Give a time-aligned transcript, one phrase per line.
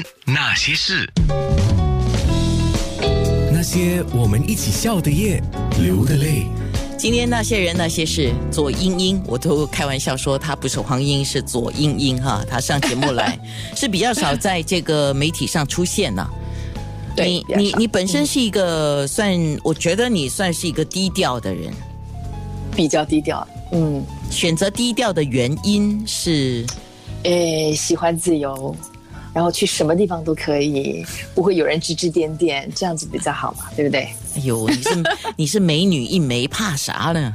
[0.00, 1.06] 人，那些事，
[3.52, 5.42] 那些我们一起笑的夜，
[5.80, 6.46] 流的泪。
[6.96, 12.44] 今天那些人那些事，左英英，我都开玩笑说她不是黄英，是左英英哈。
[12.48, 13.38] 她上节目来
[13.74, 16.26] 是比较少在这个媒体上出现呢。
[17.16, 21.72] 对你你你本身是一个算，我觉得你算是一个低调的人。
[22.76, 23.46] 比较低调。
[23.72, 26.64] 嗯，选择低调的原因是，
[27.24, 28.74] 诶，喜欢自由，
[29.32, 31.04] 然后去什么地方都可以，
[31.34, 34.00] 不会有人指指点点，这样子比较好嘛，对不对？
[34.36, 34.90] 哎呦，你是
[35.36, 37.34] 你是美女一枚，怕啥呢？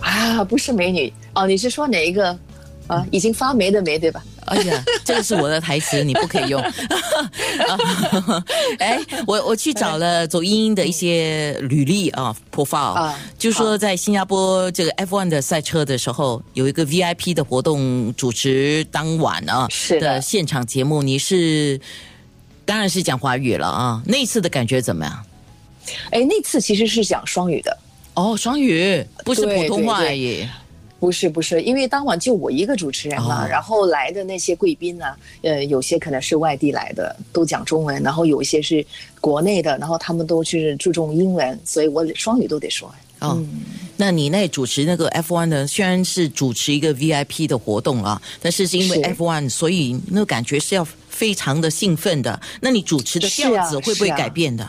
[0.00, 2.38] 啊，不是美女哦，你是说哪一个？
[2.86, 4.22] 啊，已经发霉的霉对吧？
[4.46, 6.60] 哎呀，这个是我的台词，你不可以用。
[6.60, 6.72] 啊
[8.78, 21.80] 哎，我我去找了走英英的一些履历啊，profile，、啊就说在新加坡这个 F1 的赛车的时候，有一个 VIP 的活动主持当晚啊是的现场节目，你是
[22.64, 25.24] 当然是讲华语了啊，那次的感觉怎么样？
[26.10, 27.76] 哎，那次其实是讲双语的，
[28.14, 30.50] 哦，双语不是普通话对对耶。
[30.98, 35.06] 不是不是，因为当晚就我一个主持人嘛，哦然后来的那些贵宾呢，
[35.42, 38.84] 呃，有些可能是外地来的，都讲中文，然后有一些是
[39.20, 42.92] 国内的，然后他们都是注重英文，所以我双语都得说。
[43.20, 43.42] 哦，
[43.96, 52.38] 那你那主持那个 F1 呢，虽然是主持一个 VIP 的活动啊，但是是因为是 F1，所以那个感觉是要非常的兴奋的。
[52.60, 54.68] 那你主持的调子会不会改变的？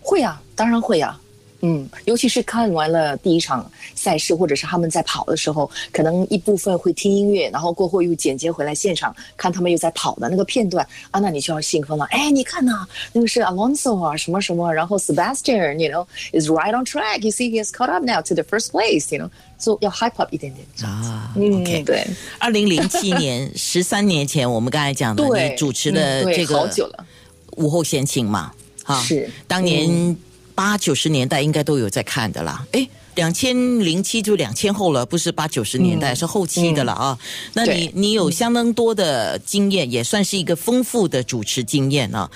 [0.00, 1.20] 会啊，当然会啊。
[1.60, 12.04] 嗯，尤其是看完了第一场赛事，或者是他们在跑的时候，可能一部分会听音乐，然后过后又剪接回来现场看他们又在跑的那个片段啊，那你就要兴奋了。
[12.06, 17.22] 哎，你看呐、那个是 Alonso 啊，什么什么，然后 Sebastian，you know is right on track.
[17.22, 19.12] You see he has caught up now to the first place.
[19.12, 20.64] You know，so 要 hype up 一点点。
[20.88, 22.06] 啊嗯对
[22.38, 27.04] 二零零七年， 十三年前，我们刚才讲的，你主持的这个好久了。
[27.56, 28.52] 午后闲情嘛，
[28.84, 30.16] 啊，是当年
[30.58, 32.66] 八九十年代应该都有在看的啦。
[32.72, 37.16] 诶，两千零七就两千后了，不是八九十年代，是后期的了啊。
[37.52, 42.28] 那你你有相当多的经验，也算是一个丰富的主持经验啊。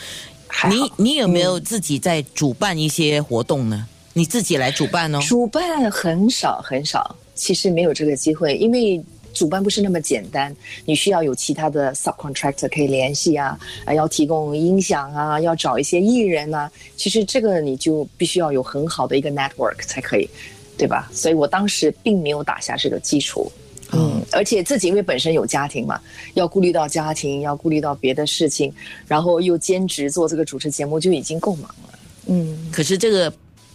[0.71, 3.85] 你你有没有自己在主办一些活动呢？
[4.13, 5.19] 你自己来主办哦。
[5.27, 10.55] 主办很少很少，其实没有这个机会，因为主办不是那么简单，
[10.85, 20.29] 你需要有其他的 subcontractor 可以联系啊，啊，要提供音响啊，要找一些艺人啊，其实这个你就必须要有很好的一个 network 才可以，
[20.77, 21.11] 对吧？
[21.13, 23.51] 所以我当时并没有打下这个基础。
[23.95, 26.01] 嗯，而且自己因为本身有家庭嘛，
[26.33, 28.73] 要顾虑到家庭，要顾虑到别的事情，
[29.07, 31.99] 然后又兼职做这个主持节目，就已经够忙了。
[32.25, 33.31] 嗯，可是这个，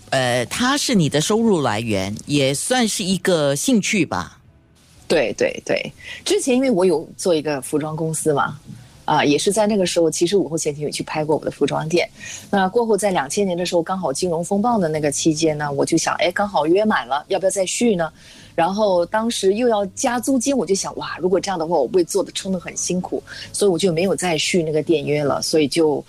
[0.09, 4.37] 呃，它是你的收入来源，也算是一个兴趣吧。
[5.07, 5.91] 对对对，
[6.25, 8.59] 之前因为我有做一个服装公司嘛，
[9.06, 12.09] 啊，也是在那个时候，其实午后前庭有去拍过我的服装店。
[12.51, 18.12] 那过后在两千年的时候，刚好金融风暴的那个期间呢，我就想，哎，刚好约满了，要不要再续呢？
[18.53, 23.23] 然后当时又要加租金，我就想，哇，如果这样的话，我会做的撑得很辛苦，
[23.53, 26.03] 所以我就没有再续那个店约了，所以就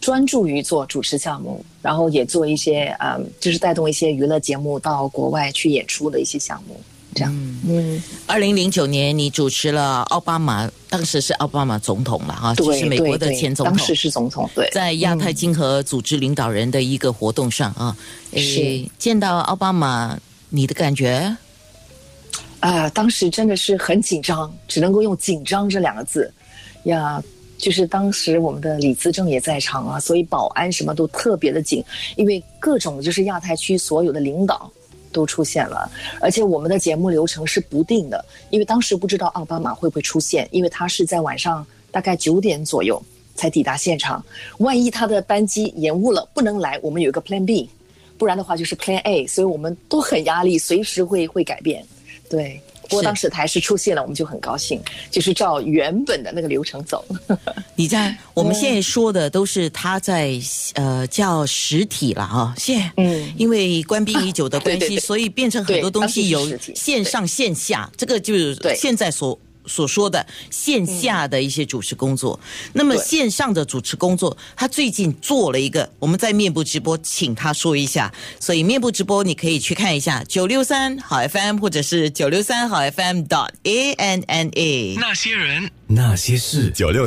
[0.00, 6.78] 专注于做主持项目，然后也做一些嗯，就是带动一些娱乐节目到国外去演出的一些项目，
[7.14, 7.32] 这样，
[7.66, 13.94] 嗯二零零九年，你主持了奥巴马，当时是奥巴马总统了哈，就是美国的前总统当时。
[13.94, 17.96] 是总统，对，在亚太经合组织领导人的一个活动上啊，
[18.32, 21.36] 诶是见到奥巴马，你的感觉？
[22.60, 26.32] 啊、当时真的是很紧张，只能够用紧张这两个字
[26.84, 27.22] 呀。
[27.56, 31.82] 就是当时我们的李资正也在场啊，所以保安什么都特别的紧，
[32.16, 34.70] 因为各种就是亚太区所有的领导
[35.14, 43.00] 都出现了，而且我们的节目流程是不定的，因为当时不知道奥巴马会不会出现，因为他是在晚上大概九点左右
[43.36, 44.22] 才抵达现场，
[44.58, 47.70] 万一他的班机延误了不能来，我们有一个 Plan B，
[48.18, 51.84] 不然的话就是 Plan A，所以我们都很压力，随时会会改变。
[52.28, 52.60] 对，
[52.94, 57.04] 不过当时台式出现了，我们就很高兴，就是照原本的那个流程走。
[57.74, 60.38] 你在 我们现在说的都是他在
[60.74, 63.32] 呃叫实体了啊，现嗯。
[63.36, 65.00] 因为关闭已久的关系， 对对对。
[65.00, 69.38] 所以变成很多东西有线上线下，这个就是现在所。
[69.66, 72.38] 所说的线下的一些主持工作，
[72.72, 78.12] 那么线上的主持工作，他最近做了一个，我们在面部直播，请他说一下。
[78.40, 84.96] 所以面部直播你可以去看一下九六三好 FM 或者是九六三好 FM dot A N N A。
[84.98, 87.02] 那些人，那些事，九六。